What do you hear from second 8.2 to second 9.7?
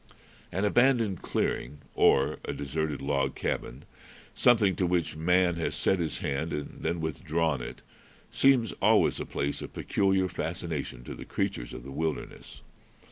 seems always a place